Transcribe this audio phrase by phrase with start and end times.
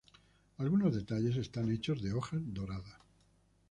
[0.57, 2.97] Algunos detalles están hechos de hojas doradas.